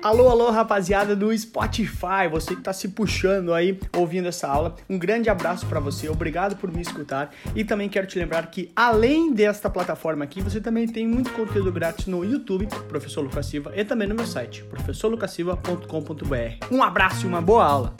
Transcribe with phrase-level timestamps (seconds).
[0.00, 4.96] Alô, alô, rapaziada do Spotify, você que está se puxando aí ouvindo essa aula, um
[4.96, 9.32] grande abraço para você, obrigado por me escutar e também quero te lembrar que além
[9.32, 13.84] desta plataforma aqui, você também tem muito conteúdo grátis no YouTube, Professor Lucas Silva, e
[13.84, 16.66] também no meu site, professorlucasilva.com.br.
[16.70, 17.94] Um abraço e uma boa aula!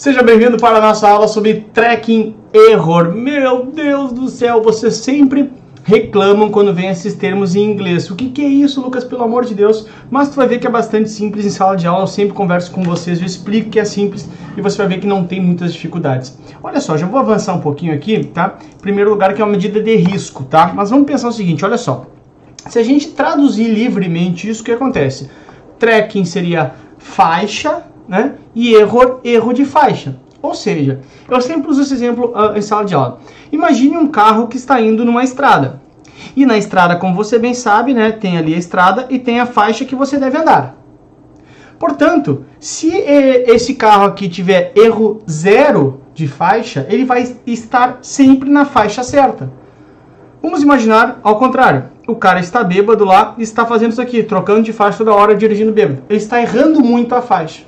[0.00, 3.14] Seja bem-vindo para a nossa aula sobre tracking error.
[3.14, 5.52] Meu Deus do céu, você sempre
[5.90, 8.08] reclamam quando vem esses termos em inglês.
[8.12, 9.02] O que, que, é isso, Lucas?
[9.02, 9.88] Pelo amor de Deus.
[10.08, 12.04] Mas tu vai ver que é bastante simples em sala de aula.
[12.04, 15.06] Eu sempre converso com vocês, eu explico que é simples e você vai ver que
[15.06, 16.38] não tem muitas dificuldades.
[16.62, 18.56] Olha só, já vou avançar um pouquinho aqui, tá?
[18.72, 20.72] Em primeiro lugar, que é uma medida de risco, tá?
[20.72, 22.06] Mas vamos pensar o seguinte, olha só.
[22.68, 25.28] Se a gente traduzir livremente isso, o que acontece?
[25.80, 28.34] Tracking seria faixa, né?
[28.54, 30.14] E erro, erro de faixa.
[30.40, 33.18] Ou seja, eu sempre uso esse exemplo uh, em sala de aula.
[33.50, 35.79] Imagine um carro que está indo numa estrada.
[36.36, 39.46] E na estrada, como você bem sabe, né, tem ali a estrada e tem a
[39.46, 40.76] faixa que você deve andar.
[41.78, 48.50] Portanto, se eh, esse carro aqui tiver erro zero de faixa, ele vai estar sempre
[48.50, 49.50] na faixa certa.
[50.42, 51.84] Vamos imaginar ao contrário.
[52.06, 55.34] O cara está bêbado lá e está fazendo isso aqui, trocando de faixa toda hora,
[55.34, 56.02] dirigindo bêbado.
[56.08, 57.62] Ele está errando muito a faixa.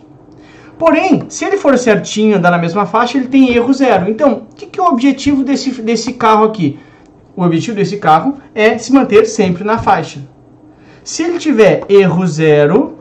[0.78, 4.10] Porém, se ele for certinho, andar na mesma faixa, ele tem erro zero.
[4.10, 6.78] Então, o que, que é o objetivo desse, desse carro aqui?
[7.34, 10.20] O objetivo desse carro é se manter sempre na faixa.
[11.02, 12.98] Se ele tiver erro zero,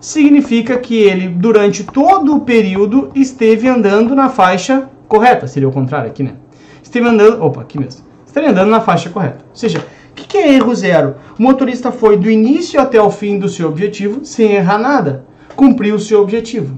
[0.00, 5.46] significa que ele, durante todo o período, esteve andando na faixa correta.
[5.46, 6.34] Seria o contrário aqui, né?
[6.82, 7.42] Esteve andando.
[7.42, 8.04] Opa, aqui mesmo.
[8.26, 9.44] Esteve andando na faixa correta.
[9.50, 9.78] Ou seja,
[10.10, 11.16] o que, que é erro zero?
[11.38, 15.94] O motorista foi do início até o fim do seu objetivo sem errar nada cumprir
[15.94, 16.76] o seu objetivo.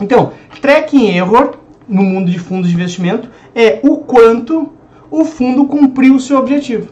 [0.00, 4.72] Então, tracking error no mundo de fundos de investimento é o quanto
[5.10, 6.88] o fundo cumpriu o seu objetivo.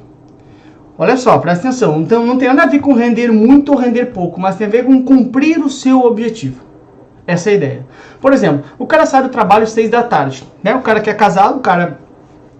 [0.98, 2.00] Olha só, presta atenção.
[2.00, 4.70] Então não tem nada a ver com render muito ou render pouco, mas tem a
[4.70, 6.62] ver com cumprir o seu objetivo.
[7.25, 7.86] Essa é a ideia.
[8.20, 10.42] Por exemplo, o cara sai do trabalho às seis da tarde.
[10.62, 10.75] Né?
[10.75, 12.00] O cara que é casado, o cara.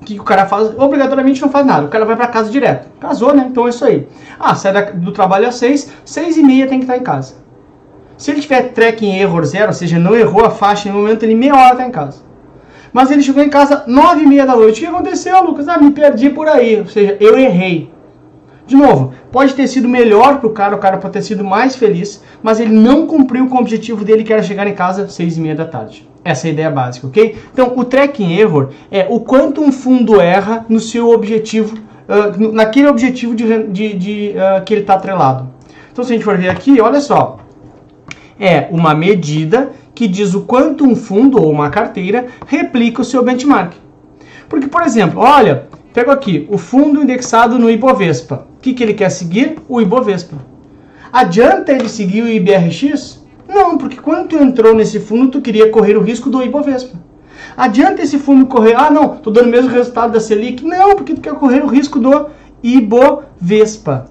[0.01, 0.79] O que o cara faz?
[0.79, 1.87] Obrigatoriamente não faz nada.
[1.87, 2.89] O cara vai para casa direto.
[3.01, 3.49] Casou, né?
[3.51, 4.07] Então é isso aí.
[4.39, 7.35] Ah, sai do trabalho às seis, seis e meia tem que estar em casa.
[8.17, 11.35] Se ele tiver tracking error zero, ou seja, não errou a faixa no momento, ele
[11.35, 12.28] meia hora está em casa.
[12.93, 14.79] Mas ele chegou em casa nove e meia da noite.
[14.79, 15.69] O que aconteceu, Lucas?
[15.69, 16.81] Ah, me perdi por aí.
[16.81, 17.91] Ou seja, eu errei.
[18.67, 21.75] De novo, pode ter sido melhor para o cara, o cara pode ter sido mais
[21.75, 25.39] feliz, mas ele não cumpriu com o objetivo dele, que era chegar em casa seis
[25.39, 26.07] e meia da tarde.
[26.23, 27.35] Essa é a ideia básica, ok?
[27.51, 32.89] Então, o tracking error é o quanto um fundo erra no seu objetivo, uh, naquele
[32.89, 35.49] objetivo de, de, de uh, que ele está atrelado.
[35.91, 37.39] Então, se a gente for ver aqui, olha só,
[38.39, 43.21] é uma medida que diz o quanto um fundo ou uma carteira replica o seu
[43.21, 43.73] benchmark.
[44.49, 48.47] Porque, por exemplo, olha, pego aqui o fundo indexado no Ibovespa.
[48.57, 49.57] O que, que ele quer seguir?
[49.69, 50.37] O Ibovespa.
[51.13, 53.27] Adianta ele seguir o IBRX?
[53.49, 56.97] Não, porque quando tu entrou nesse fundo, tu queria correr o risco do Ibovespa.
[57.57, 60.65] Adianta esse fundo correr, ah não, tô dando o mesmo resultado da Selic?
[60.65, 62.29] Não, porque tu quer correr o risco do
[62.63, 64.09] Ibovespa.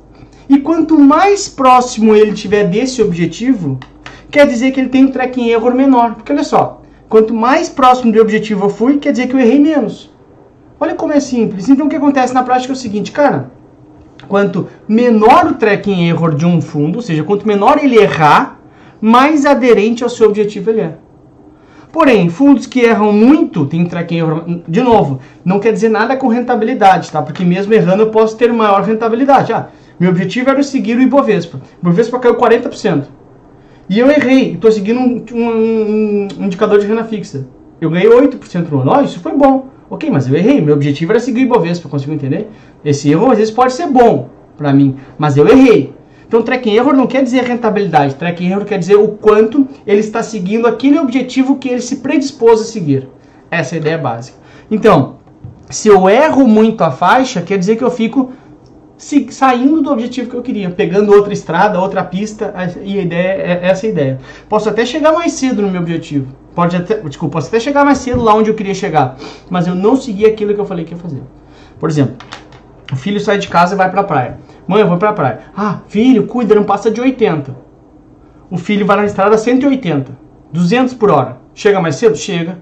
[0.50, 3.80] E quanto mais próximo ele tiver desse objetivo,
[4.30, 6.16] quer dizer que ele tem um tracking error menor.
[6.16, 9.60] Porque olha só, quanto mais próximo do objetivo eu fui, quer dizer que eu errei
[9.60, 10.12] menos.
[10.80, 11.70] Olha como é simples.
[11.70, 13.50] Então o que acontece na prática é o seguinte, cara,
[14.28, 18.60] quanto menor o tracking error de um fundo, ou seja, quanto menor ele errar,
[19.02, 20.96] mais aderente ao seu objetivo ele é.
[21.92, 26.28] Porém, fundos que erram muito, tem tracking error, de novo, não quer dizer nada com
[26.28, 27.22] rentabilidade, tá?
[27.22, 29.54] Porque mesmo errando eu posso ter maior rentabilidade.
[29.54, 31.58] Ah, meu objetivo era seguir o Ibovespa.
[31.58, 33.06] O Ibovespa caiu 40%.
[33.90, 37.48] E eu errei, estou seguindo um, um, um, indicador de renda fixa.
[37.80, 38.94] Eu ganhei 8% no ano.
[38.98, 39.68] Oh, isso foi bom.
[39.90, 40.60] Ok, mas eu errei.
[40.60, 42.50] Meu objetivo era seguir o Ibovespa, consigo entender?
[42.84, 45.94] Esse erro às vezes pode ser bom para mim, mas eu errei.
[46.28, 48.16] Então, tracking error não quer dizer rentabilidade.
[48.16, 52.60] Tracking error quer dizer o quanto ele está seguindo aquele objetivo que ele se predispôs
[52.60, 53.08] a seguir.
[53.50, 54.38] Essa é a ideia básica.
[54.70, 55.16] Então,
[55.70, 58.34] se eu erro muito a faixa, quer dizer que eu fico
[58.98, 62.54] saindo do objetivo que eu queria, pegando outra estrada, outra pista,
[62.84, 64.20] e a ideia é essa a ideia.
[64.50, 66.34] Posso até chegar mais cedo no meu objetivo.
[66.56, 69.16] Pode até, desculpa, posso até chegar mais cedo lá onde eu queria chegar,
[69.50, 71.22] mas eu não segui aquilo que eu falei que ia fazer.
[71.80, 72.16] Por exemplo,
[72.92, 74.40] o filho sai de casa e vai para a praia.
[74.68, 75.40] Mãe, eu vou para a praia.
[75.56, 77.56] Ah, filho, cuida, não passa de 80.
[78.50, 80.12] O filho vai na estrada 180,
[80.52, 81.38] 200 por hora.
[81.54, 82.18] Chega mais cedo?
[82.18, 82.58] Chega.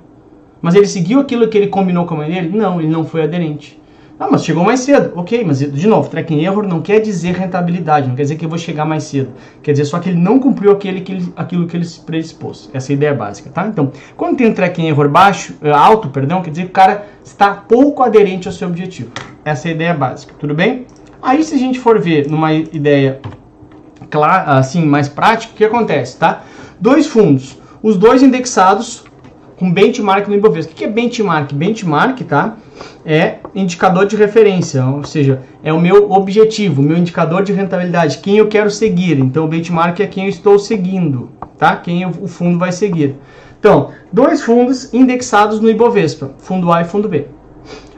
[0.61, 2.57] Mas ele seguiu aquilo que ele combinou com a mãe dele?
[2.57, 3.79] Não, ele não foi aderente.
[4.17, 5.12] Ah, mas chegou mais cedo.
[5.15, 8.50] Ok, mas de novo, tracking error não quer dizer rentabilidade, não quer dizer que eu
[8.50, 9.31] vou chegar mais cedo.
[9.62, 12.69] Quer dizer só que ele não cumpriu aquele, que ele, aquilo que ele se predispôs.
[12.73, 13.67] Essa é a ideia básica, tá?
[13.67, 17.06] Então, quando tem um tracking error baixo, eh, alto, perdão, quer dizer que o cara
[17.25, 19.12] está pouco aderente ao seu objetivo.
[19.44, 20.85] Essa é a ideia básica, tudo bem?
[21.21, 23.19] Aí se a gente for ver numa ideia
[24.45, 26.44] assim mais prático, o que acontece, tá?
[26.79, 29.03] Dois fundos, os dois indexados
[29.57, 30.71] com benchmark no Ibovespa.
[30.71, 31.53] O que é benchmark?
[31.53, 32.57] Benchmark, tá?
[33.06, 38.18] É indicador de referência, ou seja, é o meu objetivo, o meu indicador de rentabilidade,
[38.18, 39.19] quem eu quero seguir.
[39.19, 41.75] Então, o benchmark é quem eu estou seguindo, tá?
[41.77, 43.16] Quem o fundo vai seguir.
[43.60, 47.27] Então, dois fundos indexados no Ibovespa, fundo A e fundo B.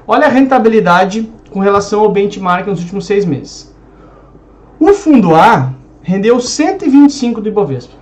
[0.08, 3.76] Olha a rentabilidade com relação ao benchmark nos últimos seis meses.
[4.80, 7.96] O fundo A rendeu 125 do Ibovespa.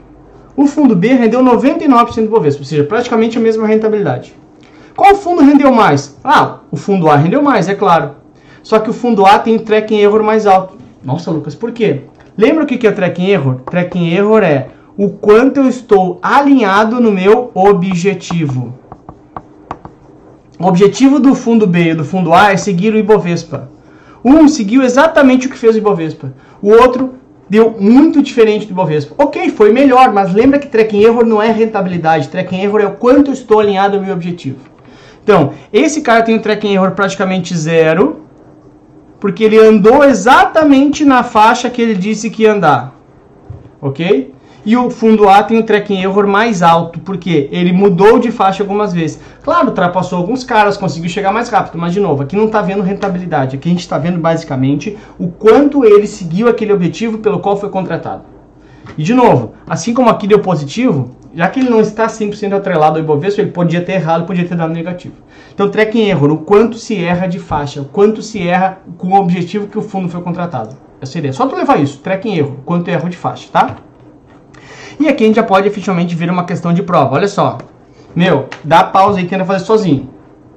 [0.56, 4.36] O fundo B rendeu 99% do Ibovespa, ou seja, praticamente a mesma rentabilidade.
[4.96, 6.18] Qual fundo rendeu mais?
[6.24, 8.12] Ah, o fundo A rendeu mais, é claro.
[8.64, 10.78] Só que o fundo A tem tracking error mais alto.
[11.04, 12.04] Nossa, Lucas, por quê?
[12.38, 13.62] Lembra o que é tracking error?
[13.70, 18.74] Tracking error é o quanto eu estou alinhado no meu objetivo.
[20.58, 23.70] O objetivo do fundo B e do fundo A é seguir o Ibovespa.
[24.24, 26.34] Um seguiu exatamente o que fez o Ibovespa.
[26.62, 27.16] O outro
[27.50, 29.14] deu muito diferente do Ibovespa.
[29.18, 32.30] Ok, foi melhor, mas lembra que tracking error não é rentabilidade.
[32.30, 34.75] Tracking error é o quanto eu estou alinhado ao meu objetivo.
[35.26, 38.26] Então, esse cara tem um tracking error praticamente zero,
[39.20, 42.94] porque ele andou exatamente na faixa que ele disse que ia andar.
[43.82, 44.36] Ok?
[44.64, 48.62] E o fundo A tem um tracking error mais alto, porque ele mudou de faixa
[48.62, 49.20] algumas vezes.
[49.44, 52.84] Claro, ultrapassou alguns caras, conseguiu chegar mais rápido, mas de novo, aqui não está vendo
[52.84, 53.56] rentabilidade.
[53.56, 57.70] Aqui a gente está vendo basicamente o quanto ele seguiu aquele objetivo pelo qual foi
[57.70, 58.26] contratado.
[58.96, 62.98] E de novo, assim como aqui deu positivo, já que ele não está 100% atrelado
[62.98, 65.16] ao Ibovespa, ele podia ter errado, podia ter dado negativo.
[65.54, 69.20] Então, tracking erro, o quanto se erra de faixa, o quanto se erra com o
[69.20, 70.78] objetivo que o fundo foi contratado.
[71.02, 71.34] Essa ideia.
[71.34, 73.76] Só tu levar isso, tracking erro, quanto erro de faixa, tá?
[74.98, 77.16] E aqui a gente já pode efetivamente vir uma questão de prova.
[77.16, 77.58] Olha só.
[78.16, 80.10] Meu, dá pausa aí e tenta fazer sozinho.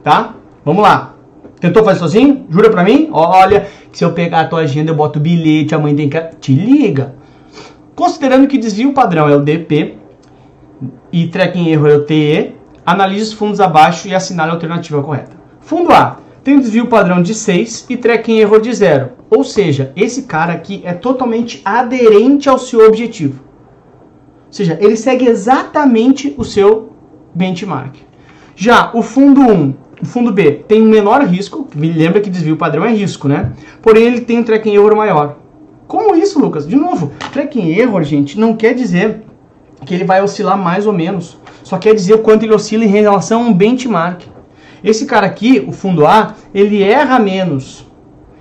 [0.04, 0.34] Tá?
[0.64, 1.14] Vamos lá.
[1.60, 2.46] Tentou fazer sozinho?
[2.48, 3.08] Jura pra mim?
[3.10, 6.08] Olha, que se eu pegar a tua agenda, eu boto o bilhete, a mãe tem
[6.08, 6.20] que...
[6.40, 7.16] Te liga.
[7.96, 9.97] Considerando que desvio padrão é o DP
[11.12, 12.52] e tracking erro é o TE,
[12.84, 15.36] analise os fundos abaixo e assinale a alternativa correta.
[15.60, 19.10] Fundo A tem um desvio padrão de 6 e tracking erro de 0.
[19.30, 23.42] Ou seja, esse cara aqui é totalmente aderente ao seu objetivo.
[24.46, 26.92] Ou seja, ele segue exatamente o seu
[27.34, 27.96] benchmark.
[28.56, 32.84] Já o fundo 1, o fundo B, tem um menor risco, lembra que desvio padrão
[32.84, 33.52] é risco, né?
[33.82, 35.36] Porém, ele tem um tracking error maior.
[35.86, 36.66] Como isso, Lucas?
[36.66, 39.22] De novo, tracking error, gente, não quer dizer
[39.84, 41.38] que ele vai oscilar mais ou menos.
[41.62, 44.22] Só quer dizer o quanto ele oscila em relação a um benchmark.
[44.82, 47.86] Esse cara aqui, o fundo A, ele erra menos.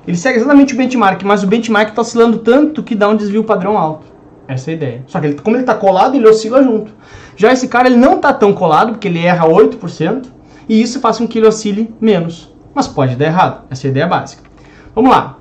[0.07, 3.43] Ele segue exatamente o benchmark, mas o benchmark está oscilando tanto que dá um desvio
[3.43, 4.07] padrão alto.
[4.47, 5.03] Essa é a ideia.
[5.07, 6.93] Só que ele, como ele está colado, ele oscila junto.
[7.35, 10.27] Já esse cara ele não está tão colado, porque ele erra 8%,
[10.69, 12.53] e isso faz com que ele oscile menos.
[12.73, 13.65] Mas pode dar errado.
[13.69, 14.43] Essa é a ideia básica.
[14.95, 15.36] Vamos lá.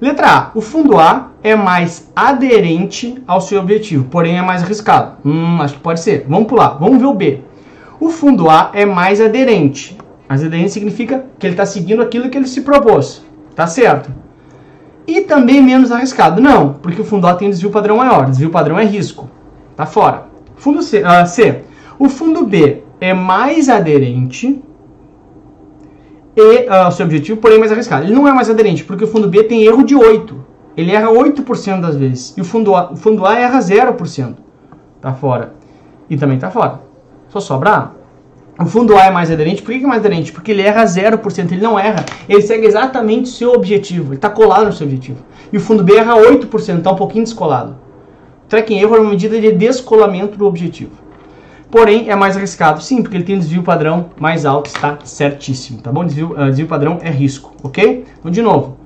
[0.00, 0.50] Letra A.
[0.54, 5.16] O fundo A é mais aderente ao seu objetivo, porém é mais arriscado.
[5.24, 6.26] Hum, acho que pode ser.
[6.28, 6.78] Vamos pular.
[6.78, 7.40] Vamos ver o B.
[7.98, 9.98] O fundo A é mais aderente.
[10.28, 13.24] Mais aderente significa que ele está seguindo aquilo que ele se propôs.
[13.54, 14.12] Tá certo
[15.08, 16.40] e também menos arriscado.
[16.40, 18.26] Não, porque o fundo A tem desvio padrão maior.
[18.26, 19.28] Desvio padrão é risco.
[19.74, 20.28] Tá fora.
[20.56, 21.62] Fundo C, uh, C.
[21.98, 24.62] O fundo B é mais aderente
[26.40, 28.06] e uh, seu objetivo, porém mais arriscado.
[28.06, 30.46] Ele não é mais aderente, porque o fundo B tem erro de 8.
[30.76, 32.34] Ele erra 8% das vezes.
[32.36, 34.36] E o fundo A, o fundo A erra 0%.
[35.00, 35.54] Tá fora.
[36.08, 36.80] E também tá fora.
[37.28, 37.70] Só sobra
[38.58, 38.62] A.
[38.62, 39.62] O fundo A é mais aderente.
[39.62, 40.30] Por que é mais aderente?
[40.30, 42.04] Porque ele erra 0%, ele não erra.
[42.28, 44.08] Ele segue exatamente o seu objetivo.
[44.08, 45.18] Ele está colado no seu objetivo.
[45.52, 47.76] E o fundo B erra 8%, está um pouquinho descolado.
[48.48, 50.92] Tracking erro é uma medida de descolamento do objetivo.
[51.70, 52.82] Porém, é mais arriscado.
[52.82, 56.04] Sim, porque ele tem um desvio padrão mais alto, está certíssimo, tá bom?
[56.04, 58.06] Desvio, uh, desvio padrão é risco, ok?
[58.18, 58.78] Então, de novo,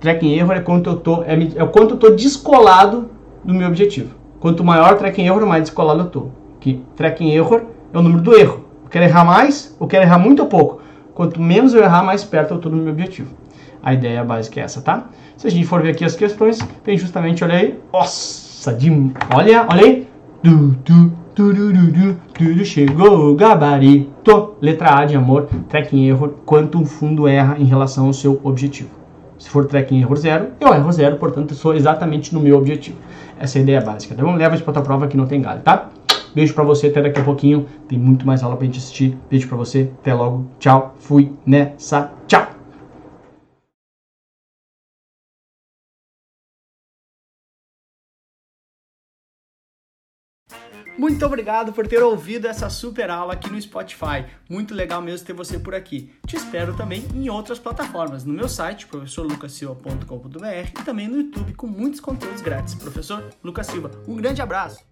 [0.00, 3.10] tracking erro é quanto eu tô, é, é quanto eu tô descolado
[3.42, 4.14] do meu objetivo.
[4.38, 6.26] Quanto maior tracking erro, mais descolado eu tô.
[6.60, 7.62] Que tracking erro
[7.92, 8.64] é o número do erro.
[8.90, 10.82] Quero errar mais ou quero errar muito ou pouco?
[11.14, 13.30] Quanto menos eu errar, mais perto eu estou do meu objetivo.
[13.82, 15.06] A ideia básica é essa, tá?
[15.36, 18.90] Se a gente for ver aqui as questões, tem justamente, olha aí, nossa, de,
[19.34, 20.08] olha, olha aí,
[20.42, 27.28] du, du, du, du, chegou gabarito, letra A de amor, tracking erro, quanto um fundo
[27.28, 28.88] erra em relação ao seu objetivo.
[29.38, 32.96] Se for tracking erro zero, eu erro zero, portanto sou exatamente no meu objetivo.
[33.38, 34.14] Essa é a ideia básica.
[34.14, 35.90] Então leva isso para tua prova que não tem galho, tá?
[36.34, 37.66] Beijo para você, até daqui a pouquinho.
[37.86, 39.16] Tem muito mais aula pra gente assistir.
[39.30, 40.46] Beijo para você, até logo.
[40.58, 42.12] Tchau, fui nessa.
[42.26, 42.55] Tchau.
[50.98, 54.24] Muito obrigado por ter ouvido essa super aula aqui no Spotify.
[54.48, 56.10] Muito legal mesmo ter você por aqui.
[56.26, 61.66] Te espero também em outras plataformas, no meu site, professorlucasilva.com.br e também no YouTube com
[61.66, 62.74] muitos conteúdos grátis.
[62.74, 64.86] Professor Lucas Silva, um grande abraço!